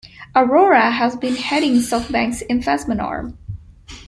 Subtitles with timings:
[0.33, 3.37] Arora has been heading SoftBank's investment arm.